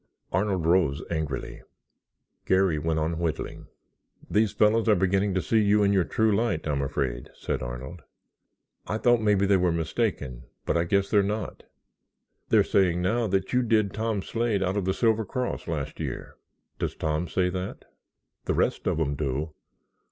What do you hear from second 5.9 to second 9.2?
your true light, I'm afraid," said Arnold. "I